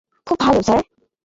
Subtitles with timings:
[0.27, 0.81] খুব ভাল স্যার।